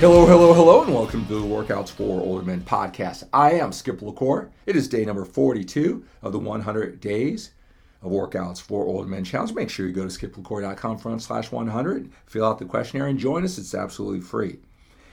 [0.00, 3.24] Hello, hello, hello, and welcome to the Workouts for Older Men podcast.
[3.34, 4.50] I am Skip LaCour.
[4.64, 7.50] It is day number 42 of the 100 days
[8.00, 9.52] of Workouts for Older Men challenge.
[9.52, 13.44] Make sure you go to skiplacour.com front slash 100, fill out the questionnaire, and join
[13.44, 13.58] us.
[13.58, 14.60] It's absolutely free.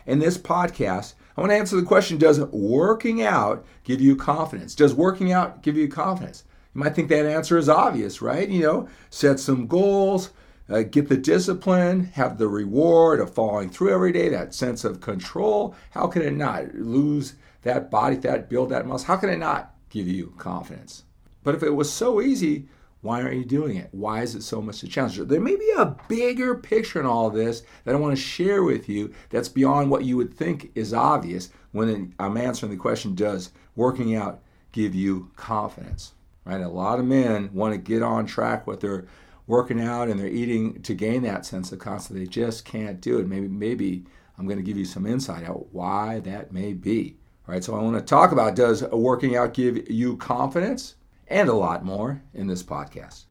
[0.05, 4.73] In this podcast, I want to answer the question Does working out give you confidence?
[4.73, 6.45] Does working out give you confidence?
[6.73, 8.47] You might think that answer is obvious, right?
[8.47, 10.29] You know, set some goals,
[10.69, 15.01] uh, get the discipline, have the reward of following through every day, that sense of
[15.01, 15.75] control.
[15.91, 19.07] How can it not lose that body fat, build that muscle?
[19.07, 21.03] How can it not give you confidence?
[21.43, 22.67] But if it was so easy,
[23.01, 23.89] why aren't you doing it?
[23.91, 25.17] Why is it so much a challenge?
[25.17, 28.89] There may be a bigger picture in all this that I want to share with
[28.89, 33.51] you that's beyond what you would think is obvious when I'm answering the question Does
[33.75, 34.41] working out
[34.71, 36.13] give you confidence?
[36.43, 36.61] Right?
[36.61, 39.05] A lot of men want to get on track with their
[39.47, 42.19] working out and they're eating to gain that sense of confidence.
[42.19, 43.27] They just can't do it.
[43.27, 44.05] Maybe, maybe
[44.37, 47.17] I'm going to give you some insight out why that may be.
[47.47, 50.95] All right, so I want to talk about does working out give you confidence
[51.29, 53.25] and a lot more in this podcast.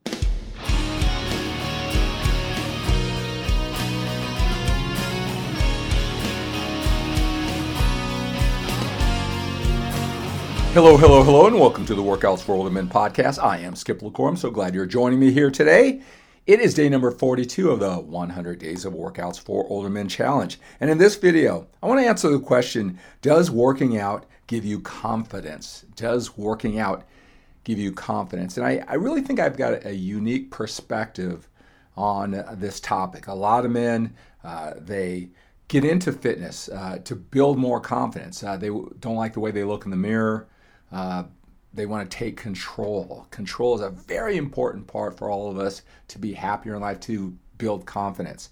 [10.77, 13.43] Hello, hello, hello, and welcome to the Workouts for Older Men podcast.
[13.43, 14.29] I am Skip LaCour.
[14.29, 16.03] I'm so glad you're joining me here today.
[16.45, 20.59] It is day number 42 of the 100 Days of Workouts for Older Men Challenge.
[20.79, 24.79] And in this video, I want to answer the question Does working out give you
[24.79, 25.83] confidence?
[25.95, 27.07] Does working out
[27.63, 28.57] give you confidence?
[28.57, 31.49] And I, I really think I've got a unique perspective
[31.95, 33.25] on this topic.
[33.25, 35.29] A lot of men, uh, they
[35.69, 38.43] get into fitness uh, to build more confidence.
[38.43, 40.47] Uh, they don't like the way they look in the mirror.
[40.91, 41.23] Uh,
[41.73, 43.27] they want to take control.
[43.29, 46.99] Control is a very important part for all of us to be happier in life,
[47.01, 48.49] to build confidence.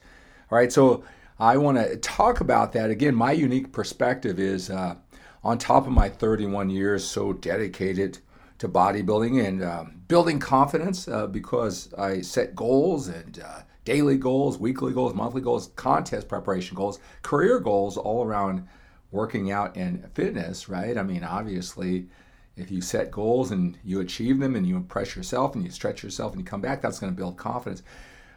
[0.51, 1.03] All right, so
[1.39, 2.89] I want to talk about that.
[2.89, 4.95] Again, my unique perspective is uh,
[5.43, 8.19] on top of my 31 years so dedicated
[8.57, 14.57] to bodybuilding and um, building confidence uh, because I set goals and uh, daily goals,
[14.57, 18.67] weekly goals, monthly goals, contest preparation goals, career goals all around
[19.11, 20.97] working out and fitness, right?
[20.97, 22.07] I mean, obviously,
[22.57, 26.03] if you set goals and you achieve them and you impress yourself and you stretch
[26.03, 27.83] yourself and you come back, that's going to build confidence.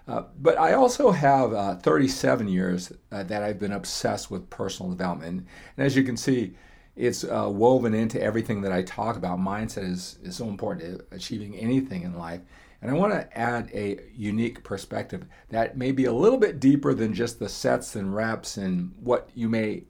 [0.07, 4.91] Uh, but I also have uh, 37 years uh, that I've been obsessed with personal
[4.91, 5.47] development.
[5.77, 6.55] And as you can see,
[6.97, 9.39] it's uh, woven into everything that I talk about.
[9.39, 12.41] Mindset is, is so important to achieving anything in life.
[12.81, 16.95] And I want to add a unique perspective that may be a little bit deeper
[16.95, 19.85] than just the sets and reps and what you may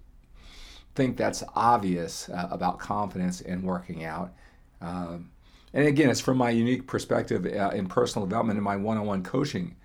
[0.99, 4.35] think that's obvious uh, about confidence in working out.
[4.81, 5.31] Um,
[5.73, 9.07] and again, it's from my unique perspective uh, in personal development and my one on
[9.07, 9.77] one coaching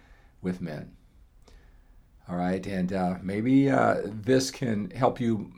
[0.41, 0.91] with men.
[2.27, 5.51] All right, and uh, maybe uh, this can help you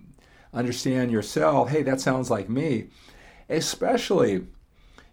[0.54, 1.70] understand yourself.
[1.70, 2.90] Hey, that sounds like me,
[3.48, 4.48] especially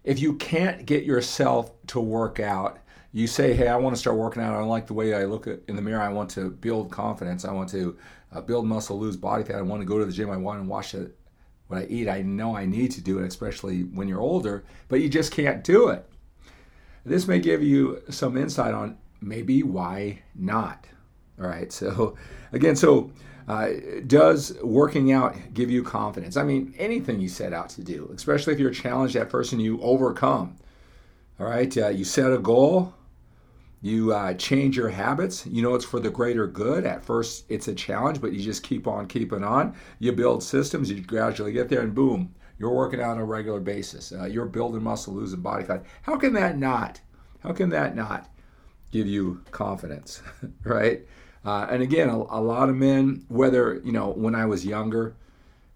[0.03, 2.79] if you can't get yourself to work out
[3.15, 4.55] you say, hey, I want to start working out.
[4.55, 6.01] I don't like the way I look in the mirror.
[6.01, 7.45] I want to build confidence.
[7.45, 7.95] I want to
[8.33, 9.57] uh, build muscle, lose body fat.
[9.57, 10.31] I want to go to the gym.
[10.31, 11.15] I want to watch it,
[11.67, 12.09] what I eat.
[12.09, 15.63] I know I need to do it, especially when you're older, but you just can't
[15.63, 16.09] do it.
[17.05, 20.87] This may give you some insight on maybe why not.
[21.39, 21.71] All right.
[21.71, 22.17] So,
[22.51, 23.11] again, so
[23.47, 23.69] uh,
[24.07, 26.35] does working out give you confidence?
[26.35, 29.61] I mean, anything you set out to do, especially if you're challenged at first and
[29.61, 30.55] you overcome.
[31.39, 31.77] All right.
[31.77, 32.95] Uh, you set a goal
[33.83, 35.45] you uh, change your habits.
[35.45, 36.85] You know it's for the greater good.
[36.85, 39.75] At first, it's a challenge, but you just keep on keeping on.
[39.99, 43.59] You build systems, you gradually get there, and boom, you're working out on a regular
[43.59, 44.13] basis.
[44.13, 45.83] Uh, you're building muscle, losing body fat.
[46.03, 47.01] How can that not?
[47.41, 48.29] How can that not
[48.91, 50.23] give you confidence,
[50.63, 51.05] right?
[51.43, 55.17] Uh, and again, a, a, lot of men, whether you know, when I was younger,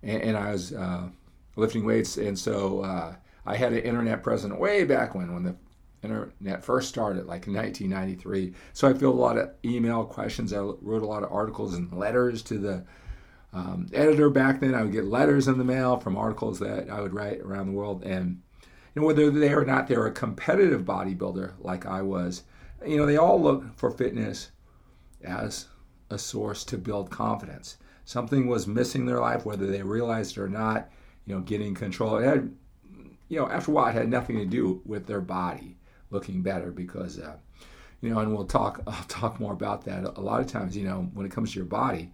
[0.01, 1.09] and, and I was uh,
[1.57, 3.16] lifting weights, and so uh,
[3.46, 5.58] I had an internet present way back when, when the
[6.03, 8.53] internet first started, like in 1993.
[8.73, 10.53] So I filled a lot of email questions.
[10.53, 12.85] I wrote a lot of articles and letters to the
[13.53, 14.76] um, editor back then.
[14.76, 17.73] I would get letters in the mail from articles that I would write around the
[17.73, 18.03] world.
[18.03, 18.41] And
[18.96, 22.43] you know, whether they or not they're a competitive bodybuilder like I was,
[22.85, 24.52] you know, they all look for fitness
[25.23, 25.67] as
[26.09, 27.78] a source to build confidence.
[28.05, 30.90] Something was missing in their life, whether they realized it or not.
[31.26, 32.20] You know, getting control.
[32.20, 32.55] It had,
[33.28, 35.78] you know, after a while, it had nothing to do with their body
[36.09, 37.35] looking better because uh,
[38.01, 40.03] you know and we'll talk I'll talk more about that.
[40.03, 42.11] A lot of times you know when it comes to your body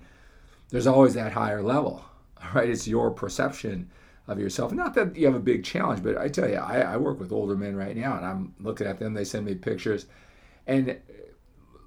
[0.69, 2.03] there's always that higher level
[2.53, 2.69] right?
[2.69, 3.89] It's your perception
[4.27, 4.71] of yourself.
[4.71, 7.31] Not that you have a big challenge but I tell you I, I work with
[7.31, 10.05] older men right now and I'm looking at them they send me pictures.
[10.65, 10.99] And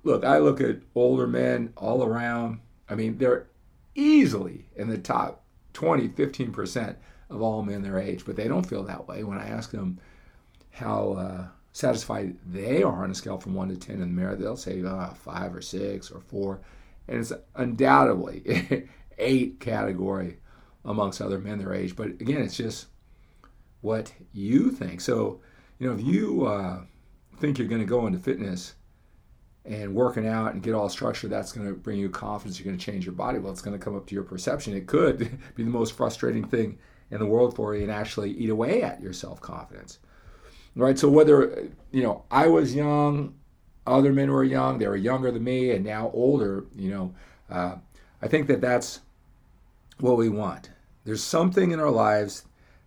[0.04, 2.60] look I look at older men all around.
[2.88, 3.46] I mean they're
[3.94, 5.42] easily in the top
[5.72, 6.96] 20, 15%
[7.30, 9.24] of all men their age, but they don't feel that way.
[9.24, 9.98] When I ask them
[10.70, 11.46] how uh,
[11.76, 14.34] satisfied they are on a scale from 1 to 10 in the mirror.
[14.34, 16.60] They'll say oh, 5 or 6 or 4.
[17.08, 18.88] And it's undoubtedly
[19.18, 20.38] 8 category
[20.86, 21.94] amongst other men their age.
[21.94, 22.86] But again, it's just
[23.82, 25.02] what you think.
[25.02, 25.42] So,
[25.78, 26.80] you know, if you uh,
[27.36, 28.74] think you're going to go into fitness
[29.66, 32.58] and working out and get all structured, that's going to bring you confidence.
[32.58, 33.38] You're going to change your body.
[33.38, 34.74] Well, it's going to come up to your perception.
[34.74, 35.18] It could
[35.54, 36.78] be the most frustrating thing
[37.10, 39.98] in the world for you and actually eat away at your self confidence.
[40.76, 40.98] Right.
[40.98, 43.34] So whether you know I was young,
[43.86, 46.66] other men were young, they were younger than me, and now older.
[46.76, 47.14] You know,
[47.50, 47.76] uh,
[48.20, 49.00] I think that that's
[49.98, 50.70] what we want.
[51.04, 52.44] There's something in our lives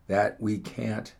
[0.07, 1.13] that we can't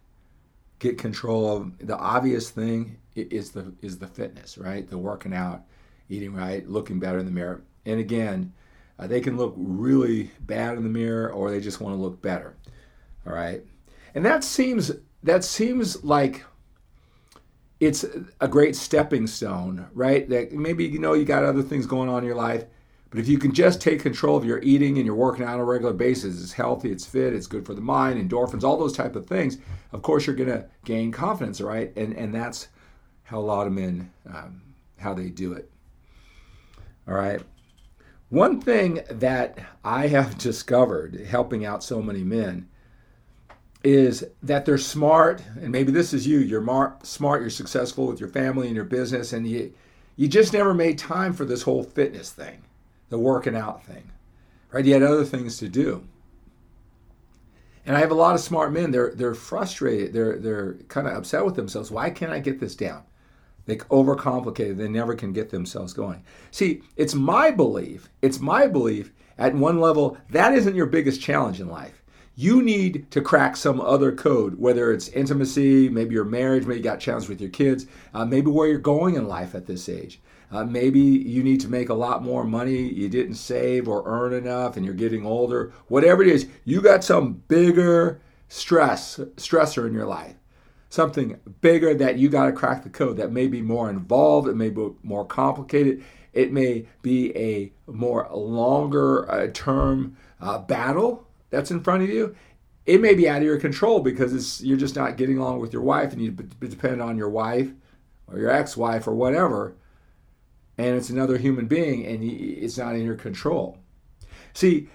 [0.78, 1.88] get control of.
[1.88, 4.88] The obvious thing is the is the fitness, right?
[4.88, 5.64] The working out,
[6.08, 7.64] eating right, looking better in the mirror.
[7.86, 8.54] And again,
[9.00, 12.22] uh, they can look really bad in the mirror, or they just want to look
[12.22, 12.56] better.
[13.26, 13.64] All right,
[14.14, 14.92] and that seems
[15.24, 16.44] that seems like
[17.80, 18.06] it's
[18.42, 20.28] a great stepping stone, right?
[20.30, 22.66] That maybe you know you got other things going on in your life,
[23.10, 25.60] but if you can just take control of your eating and you're working out on
[25.60, 28.96] a regular basis, it's healthy, it's fit, it's good for the mind, endorphins, all those
[28.96, 29.58] type of things.
[29.94, 31.96] Of course, you're going to gain confidence, right?
[31.96, 32.68] And and that's
[33.24, 34.62] how a lot of men um,
[34.98, 35.72] how they do it.
[37.08, 37.42] All right.
[38.30, 42.68] One thing that I have discovered helping out so many men
[43.84, 46.40] is that they're smart, and maybe this is you.
[46.40, 49.74] You're mar- smart, you're successful with your family and your business, and you
[50.16, 52.64] you just never made time for this whole fitness thing,
[53.08, 54.12] the working out thing,
[54.70, 54.84] right?
[54.84, 56.06] You had other things to do.
[57.86, 58.92] And I have a lot of smart men.
[58.92, 60.12] They're they're frustrated.
[60.12, 61.90] They're they're kind of upset with themselves.
[61.90, 63.04] Why can't I get this down?
[63.66, 64.76] They overcomplicate.
[64.76, 66.24] They never can get themselves going.
[66.52, 68.10] See, it's my belief.
[68.22, 71.99] It's my belief at one level that isn't your biggest challenge in life
[72.40, 76.84] you need to crack some other code, whether it's intimacy, maybe your marriage, maybe you
[76.84, 80.22] got challenges with your kids, uh, maybe where you're going in life at this age.
[80.50, 84.32] Uh, maybe you need to make a lot more money, you didn't save or earn
[84.32, 85.74] enough, and you're getting older.
[85.90, 90.36] Whatever it is, you got some bigger stress stressor in your life.
[90.88, 94.56] Something bigger that you got to crack the code that may be more involved, it
[94.56, 101.72] may be more complicated, it may be a more longer uh, term uh, battle that's
[101.72, 102.36] in front of you,
[102.86, 105.82] it may be out of your control because you're just not getting along with your
[105.82, 107.72] wife and you depend on your wife
[108.28, 109.76] or your ex-wife or whatever
[110.78, 113.78] and it's another human being and it's not in your control.
[114.54, 114.90] See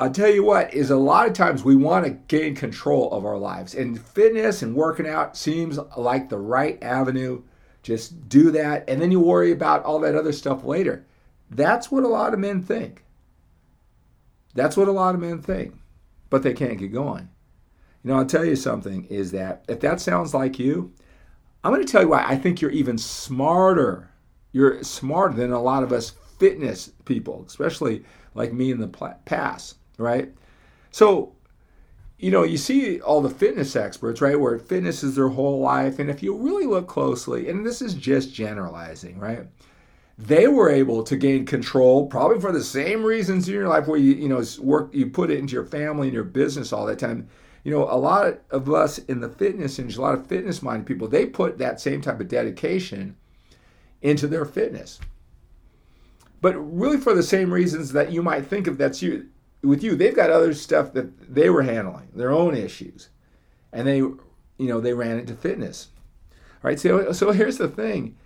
[0.00, 3.24] i'll tell you what is a lot of times we want to gain control of
[3.24, 7.42] our lives and fitness and working out seems like the right avenue.
[7.82, 11.04] Just do that and then you worry about all that other stuff later.
[11.50, 13.04] That's what a lot of men think.
[14.54, 15.74] That's what a lot of men think
[16.30, 17.28] but they can't get going.
[18.02, 20.92] You know, I'll tell you something is that if that sounds like you,
[21.64, 24.10] I'm going to tell you why I think you're even smarter.
[24.52, 28.04] You're smarter than a lot of us fitness people, especially
[28.34, 28.88] like me in the
[29.24, 30.32] past, right?
[30.90, 31.34] So,
[32.18, 35.98] you know, you see all the fitness experts, right, where fitness is their whole life.
[35.98, 39.46] And if you really look closely, and this is just generalizing, right?
[40.18, 43.98] They were able to gain control probably for the same reasons in your life where
[43.98, 46.98] you you know work you put it into your family and your business all that
[46.98, 47.28] time.
[47.62, 50.86] You know a lot of us in the fitness industry a lot of fitness minded
[50.86, 53.16] people they put that same type of dedication
[54.02, 54.98] into their fitness.
[56.40, 59.28] But really for the same reasons that you might think of that's you
[59.62, 63.10] with you they've got other stuff that they were handling their own issues
[63.72, 64.18] and they you
[64.58, 65.88] know they ran into fitness.
[66.62, 66.80] Right?
[66.80, 68.16] So so here's the thing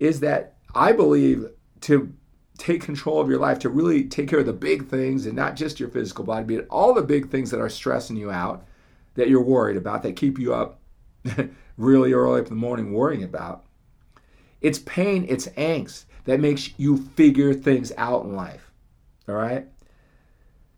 [0.00, 1.46] is that I believe
[1.82, 2.12] to
[2.58, 5.56] take control of your life, to really take care of the big things and not
[5.56, 8.64] just your physical body, but all the big things that are stressing you out,
[9.14, 10.80] that you're worried about, that keep you up
[11.76, 13.64] really early in the morning worrying about.
[14.60, 18.70] It's pain, it's angst that makes you figure things out in life.
[19.28, 19.66] All right?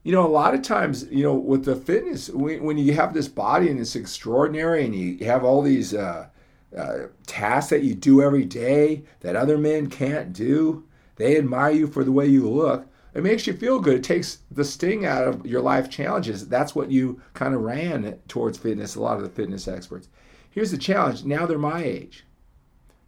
[0.02, 3.14] You know, a lot of times, you know, with the fitness, when, when you have
[3.14, 6.28] this body and it's extraordinary and you have all these, uh,
[6.77, 10.85] uh, tasks that you do every day that other men can't do.
[11.17, 12.87] They admire you for the way you look.
[13.15, 13.97] It makes you feel good.
[13.97, 16.47] It takes the sting out of your life challenges.
[16.47, 20.09] That's what you kind of ran towards fitness, a lot of the fitness experts.
[20.51, 22.25] Here's the challenge now they're my age,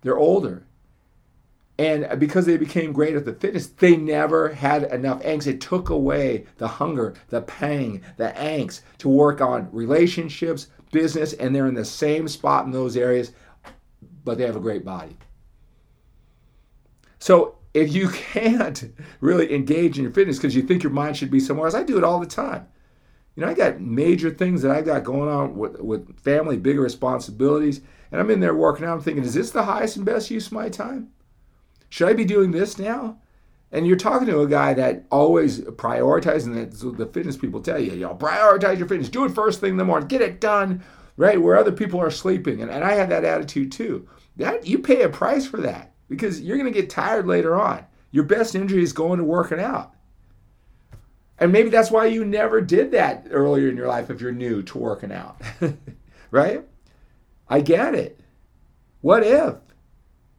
[0.03, 0.65] they're older.
[1.79, 5.47] And because they became great at the fitness, they never had enough angst.
[5.47, 11.55] It took away the hunger, the pang, the angst to work on relationships, business, and
[11.55, 13.33] they're in the same spot in those areas
[14.31, 15.17] but they have a great body.
[17.19, 21.33] So if you can't really engage in your fitness because you think your mind should
[21.33, 22.69] be somewhere else, I do it all the time.
[23.35, 26.81] You know, I got major things that I got going on with, with family, bigger
[26.81, 27.81] responsibilities,
[28.13, 28.93] and I'm in there working out.
[28.93, 31.09] I'm thinking, is this the highest and best use of my time?
[31.89, 33.19] Should I be doing this now?
[33.73, 37.97] And you're talking to a guy that always prioritizing that the fitness people tell you,
[37.97, 40.85] know, prioritize your fitness, do it first thing in the morning, get it done,
[41.17, 41.41] right?
[41.41, 42.63] Where other people are sleeping.
[42.63, 44.09] And, and I had that attitude too.
[44.41, 47.85] That you pay a price for that because you're gonna get tired later on.
[48.11, 49.95] Your best injury is going to working out.
[51.39, 54.63] And maybe that's why you never did that earlier in your life if you're new
[54.63, 55.41] to working out.
[56.31, 56.65] right?
[57.49, 58.21] I get it.
[59.03, 59.57] What if?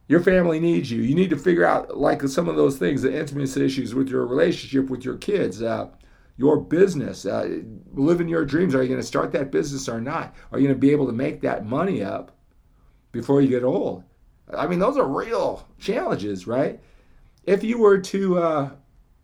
[0.08, 1.00] Your family needs you.
[1.02, 4.26] You need to figure out, like some of those things, the intimacy issues with your
[4.26, 5.88] relationship with your kids, uh,
[6.36, 7.60] your business, uh,
[7.92, 8.74] living your dreams.
[8.74, 10.34] Are you going to start that business or not?
[10.50, 12.36] Are you going to be able to make that money up
[13.12, 14.02] before you get old?
[14.52, 16.80] I mean, those are real challenges, right?
[17.44, 18.70] If you were to, uh,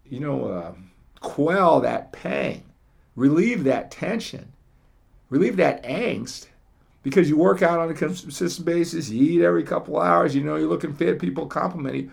[0.05, 0.73] you know, uh,
[1.21, 2.65] quell that pain,
[3.17, 4.53] relieve that tension,
[5.31, 6.47] relieve that angst,
[7.03, 10.57] because you work out on a consistent basis, you eat every couple hours, you know
[10.57, 12.11] you're looking fit, people compliment you.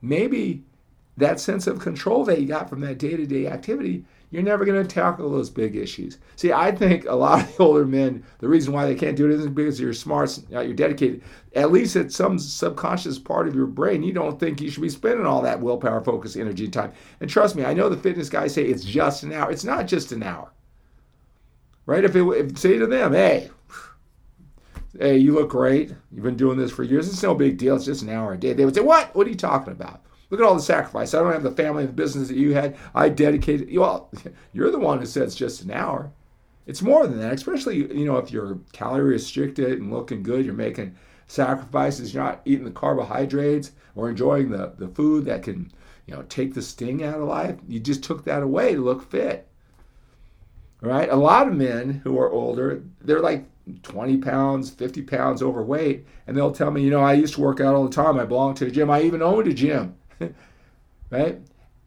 [0.00, 0.62] Maybe
[1.16, 4.64] that sense of control that you got from that day to day activity, you're never
[4.66, 6.18] going to tackle those big issues.
[6.36, 9.24] See, I think a lot of the older men, the reason why they can't do
[9.24, 11.22] it isn't because you're smart, you're dedicated.
[11.54, 14.90] At least at some subconscious part of your brain, you don't think you should be
[14.90, 16.92] spending all that willpower, focus, energy, and time.
[17.20, 19.50] And trust me, I know the fitness guys say it's just an hour.
[19.50, 20.52] It's not just an hour,
[21.86, 22.04] right?
[22.04, 23.50] If it if, say to them, hey,
[24.98, 25.94] hey, you look great.
[26.12, 27.08] You've been doing this for years.
[27.08, 27.76] It's no big deal.
[27.76, 28.52] It's just an hour a day.
[28.52, 29.14] They would say, what?
[29.14, 30.02] What are you talking about?
[30.30, 31.14] Look at all the sacrifice.
[31.14, 32.76] I don't have the family and the business that you had.
[32.94, 33.74] I dedicated.
[33.74, 34.10] Well,
[34.52, 36.10] you're the one who said it's just an hour.
[36.66, 40.44] It's more than that, especially you know if you're calorie restricted and looking good.
[40.44, 40.94] You're making
[41.26, 42.12] sacrifices.
[42.12, 45.72] You're not eating the carbohydrates or enjoying the the food that can
[46.06, 47.56] you know take the sting out of life.
[47.66, 49.48] You just took that away to look fit.
[50.80, 51.08] Right?
[51.08, 53.46] A lot of men who are older, they're like
[53.82, 57.60] 20 pounds, 50 pounds overweight, and they'll tell me, you know, I used to work
[57.60, 58.18] out all the time.
[58.18, 58.90] I belong to a gym.
[58.90, 59.96] I even owned a gym,
[61.10, 61.40] right?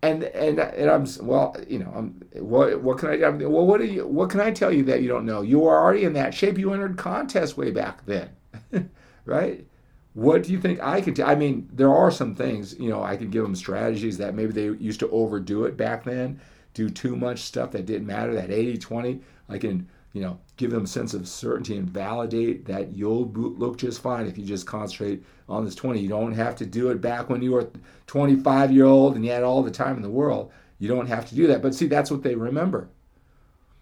[0.03, 3.85] And and and I'm well, you know, I'm what what can I well what do
[3.85, 5.41] you what can I tell you that you don't know?
[5.41, 6.57] You were already in that shape.
[6.57, 8.29] You entered contests way back then,
[9.25, 9.65] right?
[10.13, 11.29] What do you think I can tell?
[11.29, 14.51] I mean, there are some things, you know, I can give them strategies that maybe
[14.51, 16.41] they used to overdo it back then,
[16.73, 19.21] do too much stuff that didn't matter, that 80 20.
[19.47, 23.77] I can you know, give them a sense of certainty and validate that you'll look
[23.77, 25.99] just fine if you just concentrate on this 20.
[25.99, 27.69] You don't have to do it back when you were
[28.07, 30.51] 25 year old and you had all the time in the world.
[30.79, 31.61] You don't have to do that.
[31.61, 32.89] But see, that's what they remember.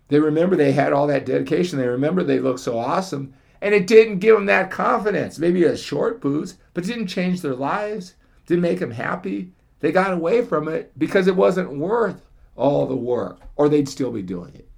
[0.09, 1.79] They remember they had all that dedication.
[1.79, 3.33] They remember they looked so awesome.
[3.61, 5.39] And it didn't give them that confidence.
[5.39, 9.51] Maybe a short boost, but it didn't change their lives, didn't make them happy.
[9.79, 12.21] They got away from it because it wasn't worth
[12.55, 14.68] all the work, or they'd still be doing it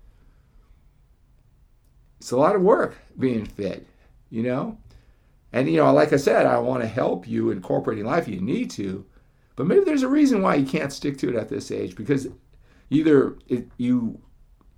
[2.22, 3.88] it's a lot of work being fit,
[4.30, 4.78] you know?
[5.54, 8.28] And, you know, like I said, I want to help you incorporating life.
[8.28, 9.04] You need to.
[9.56, 12.28] But maybe there's a reason why you can't stick to it at this age because
[12.92, 14.22] either it, you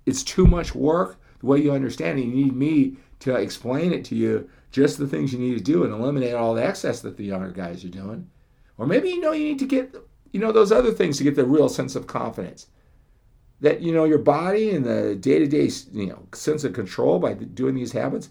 [0.06, 2.24] it's too much work the way you understand it.
[2.24, 5.84] You need me to explain it to you just the things you need to do
[5.84, 8.30] and eliminate all the excess that the younger guys are doing.
[8.78, 9.94] Or maybe you know you need to get
[10.32, 12.68] you know those other things to get the real sense of confidence
[13.64, 17.74] that you know your body and the day-to-day you know sense of control by doing
[17.74, 18.28] these habits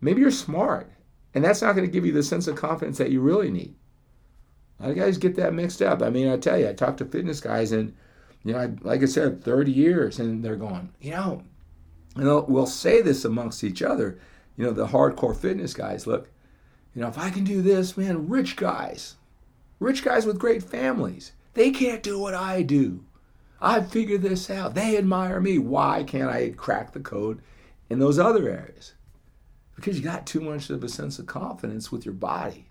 [0.00, 0.90] maybe you're smart
[1.32, 3.74] and that's not going to give you the sense of confidence that you really need.
[4.78, 6.02] A lot of guys get that mixed up.
[6.02, 7.94] I mean i tell you i talk to fitness guys and
[8.42, 11.42] you know I, like i said 30 years and they're going you know
[12.16, 14.18] and we'll say this amongst each other
[14.56, 16.30] you know the hardcore fitness guys look
[16.94, 19.16] you know if i can do this man rich guys
[19.78, 23.04] rich guys with great families they can't do what i do
[23.64, 24.74] I figured this out.
[24.74, 25.58] They admire me.
[25.58, 27.40] Why can't I crack the code
[27.88, 28.92] in those other areas?
[29.74, 32.66] Because you got too much of a sense of confidence with your body.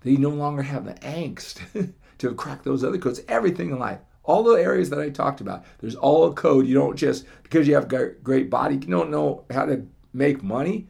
[0.00, 3.20] That you no longer have the angst to crack those other codes.
[3.28, 6.66] Everything in life, all the areas that I talked about, there's all a code.
[6.66, 10.42] You don't just, because you have a great body, you don't know how to make
[10.42, 10.88] money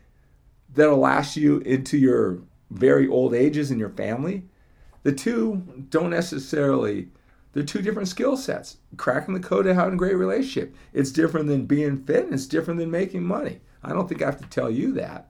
[0.75, 2.39] that'll last you into your
[2.71, 4.45] very old ages in your family.
[5.03, 7.09] The two don't necessarily
[7.53, 8.77] they're two different skill sets.
[8.97, 10.75] Cracking the code of having a great relationship.
[10.93, 13.61] It's different than being fit and it's different than making money.
[13.83, 15.29] I don't think I have to tell you that.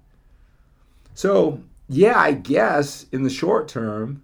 [1.15, 4.23] So, yeah, I guess in the short term,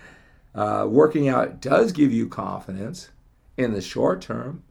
[0.54, 3.10] uh, working out does give you confidence
[3.56, 4.62] in the short term.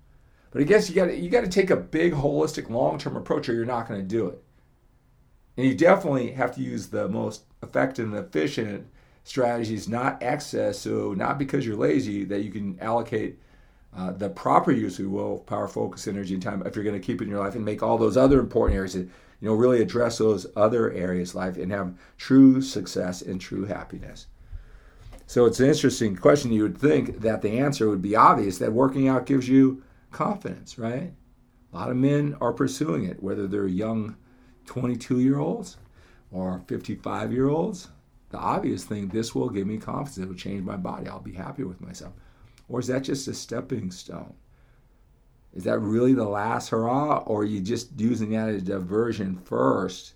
[0.52, 3.54] But I guess you got you got to take a big, holistic, long-term approach, or
[3.54, 4.44] you're not going to do it.
[5.56, 8.88] And you definitely have to use the most effective and efficient
[9.24, 10.80] strategies, not excess.
[10.80, 13.40] So, not because you're lazy, that you can allocate
[13.96, 17.06] uh, the proper use of will, power, focus, energy, and time if you're going to
[17.06, 19.10] keep it in your life and make all those other important areas, you
[19.42, 24.28] know, really address those other areas of life and have true success and true happiness.
[25.28, 26.52] So it's an interesting question.
[26.52, 30.78] You would think that the answer would be obvious that working out gives you confidence,
[30.78, 31.14] right?
[31.72, 34.18] A lot of men are pursuing it, whether they're young
[34.66, 35.78] 22 year olds
[36.32, 37.90] or 55 year olds.
[38.32, 40.18] The obvious thing, this will give me confidence.
[40.18, 41.08] It will change my body.
[41.08, 42.14] I'll be happier with myself.
[42.70, 44.34] Or is that just a stepping stone?
[45.54, 47.18] Is that really the last hurrah?
[47.26, 50.14] Or are you just using that as a diversion first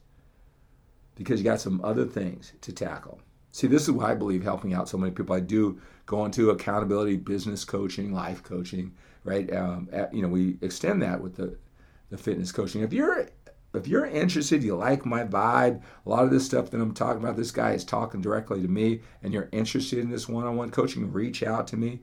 [1.15, 3.19] because you got some other things to tackle?
[3.51, 5.35] See, this is why I believe helping out so many people.
[5.35, 8.93] I do go into accountability, business coaching, life coaching,
[9.25, 9.53] right?
[9.53, 11.57] Um, at, you know, we extend that with the,
[12.09, 12.81] the fitness coaching.
[12.81, 13.27] If you're
[13.77, 17.23] if you're interested, you like my vibe, a lot of this stuff that I'm talking
[17.23, 21.11] about, this guy is talking directly to me, and you're interested in this one-on-one coaching,
[21.11, 22.01] reach out to me.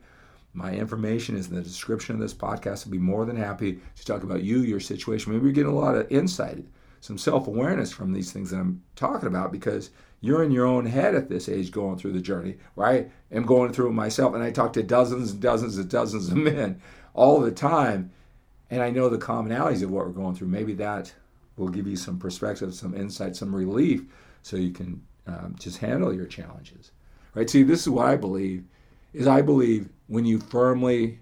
[0.54, 2.86] My information is in the description of this podcast.
[2.86, 5.32] I'll be more than happy to talk about you, your situation.
[5.32, 6.66] Maybe you're getting a lot of insight,
[7.00, 10.86] some self awareness from these things that I'm talking about because you're in your own
[10.86, 13.10] head at this age going through the journey, right?
[13.30, 14.34] I'm going through it myself.
[14.34, 16.80] And I talk to dozens and dozens and dozens of men
[17.14, 18.12] all the time.
[18.70, 20.48] And I know the commonalities of what we're going through.
[20.48, 21.12] Maybe that
[21.56, 24.04] will give you some perspective, some insight, some relief
[24.42, 26.92] so you can um, just handle your challenges,
[27.34, 27.48] right?
[27.48, 28.64] See, this is what I believe
[29.12, 31.20] is I believe when you firmly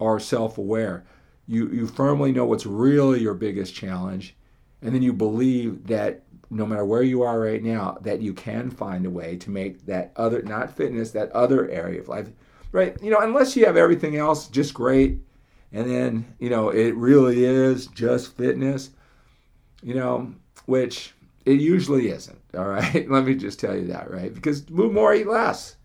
[0.00, 1.04] are self-aware,
[1.46, 4.36] you, you firmly know what's really your biggest challenge,
[4.82, 8.70] and then you believe that no matter where you are right now, that you can
[8.70, 12.28] find a way to make that other, not fitness, that other area of life,
[12.72, 12.96] right?
[13.02, 15.18] You know, unless you have everything else just great,
[15.72, 18.90] and then, you know, it really is just fitness,
[19.82, 20.32] you know,
[20.66, 23.08] which it usually isn't, all right?
[23.10, 24.32] Let me just tell you that, right?
[24.32, 25.76] Because move more, eat less.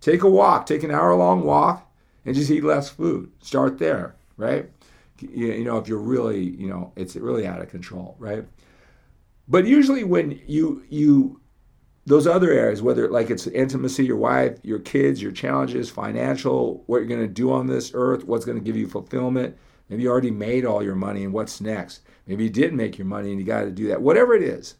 [0.00, 1.90] Take a walk, take an hour long walk,
[2.24, 3.30] and just eat less food.
[3.40, 4.68] Start there, right?
[5.20, 8.44] You, know, if you're really, you know, it's really out of control, right?
[9.48, 11.40] But usually when you you
[12.06, 16.98] those other areas, whether like it's intimacy, your wife, your kids, your challenges, financial, what
[16.98, 19.56] you're going to do on this earth, what's going to give you fulfillment.
[19.88, 22.00] Maybe you already made all your money, and what's next?
[22.26, 24.00] Maybe you didn't make your money, and you got to do that.
[24.02, 24.76] Whatever it is,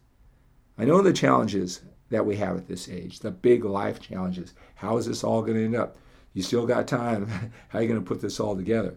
[0.78, 4.54] I know the challenges that we have at this age, the big life challenges.
[4.76, 5.96] How is this all going to end up?
[6.32, 7.26] You still got time.
[7.68, 8.96] How are you going to put this all together?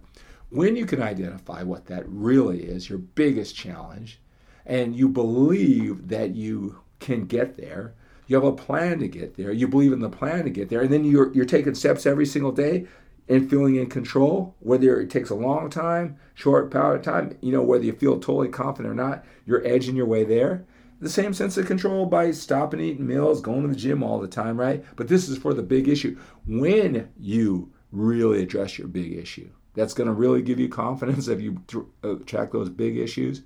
[0.50, 4.20] When you can identify what that really is, your biggest challenge,
[4.66, 7.94] and you believe that you can get there,
[8.28, 10.82] you have a plan to get there, you believe in the plan to get there,
[10.82, 12.88] and then you're, you're taking steps every single day
[13.30, 17.62] and feeling in control, whether it takes a long time, short power time, you know,
[17.62, 20.66] whether you feel totally confident or not, you're edging your way there
[21.00, 24.28] the same sense of control by stopping eating meals, going to the gym all the
[24.28, 24.84] time, right?
[24.96, 26.18] But this is for the big issue.
[26.48, 31.40] When you really address your big issue, that's going to really give you confidence if
[31.40, 31.64] you
[32.04, 33.44] uh, track those big issues.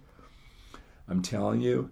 [1.09, 1.89] I'm telling you,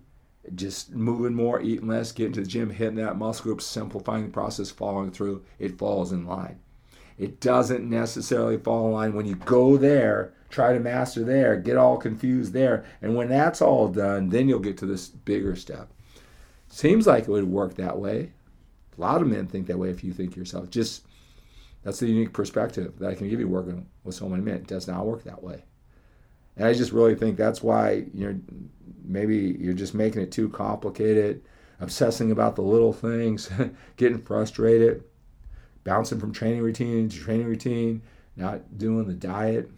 [0.56, 4.32] just moving more, eating less, getting to the gym, hitting that muscle group, simplifying the
[4.32, 6.60] process, following through, it falls in line.
[7.20, 11.78] It doesn't necessarily fall in line when you go there try to master there, get
[11.78, 12.86] all confused there.
[13.02, 15.92] And when that's all done, then you'll get to this bigger step.
[16.68, 18.32] Seems like it would work that way.
[18.98, 20.70] A lot of men think that way if you think yourself.
[20.70, 21.04] Just
[21.84, 24.56] that's the unique perspective that I can give you working with so many men.
[24.56, 25.64] It does not work that way.
[26.58, 28.36] And I just really think that's why you're
[29.06, 31.42] maybe you're just making it too complicated,
[31.80, 33.50] obsessing about the little things,
[33.98, 35.04] getting frustrated,
[35.84, 38.02] bouncing from training routine to training routine,
[38.36, 39.70] not doing the diet,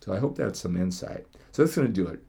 [0.00, 1.26] so I hope that's some insight.
[1.52, 2.20] So that's going to do it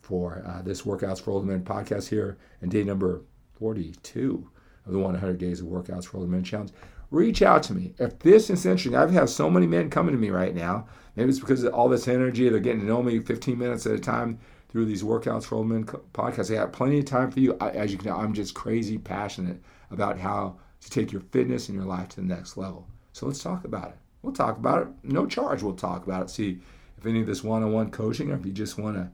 [0.00, 3.22] for uh, this Workouts for Older Men podcast here and day number
[3.58, 4.48] 42
[4.86, 6.72] of the 100 Days of Workouts for Older Men Challenge.
[7.10, 7.94] Reach out to me.
[7.98, 10.86] If this is interesting, I've had so many men coming to me right now.
[11.14, 12.48] Maybe it's because of all this energy.
[12.48, 15.68] They're getting to know me 15 minutes at a time through these Workouts for Older
[15.68, 16.54] Men podcasts.
[16.54, 17.56] I have plenty of time for you.
[17.60, 21.68] I, as you can tell, I'm just crazy passionate about how to take your fitness
[21.68, 22.86] and your life to the next level.
[23.12, 23.96] So let's talk about it.
[24.22, 24.88] We'll talk about it.
[25.02, 25.62] No charge.
[25.62, 26.30] We'll talk about it.
[26.30, 26.60] See
[27.02, 29.10] if any of this one-on-one coaching or if you just want to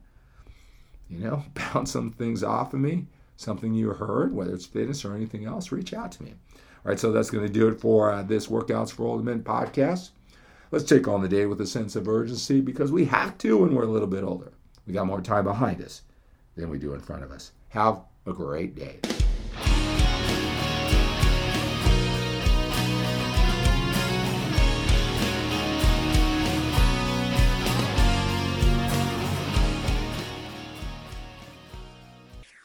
[1.09, 5.15] you know bounce some things off of me something you heard whether it's fitness or
[5.15, 8.11] anything else reach out to me all right so that's going to do it for
[8.11, 10.11] uh, this workouts for older men podcast
[10.71, 13.73] let's take on the day with a sense of urgency because we have to when
[13.73, 14.51] we're a little bit older
[14.85, 16.03] we got more time behind us
[16.55, 18.99] than we do in front of us have a great day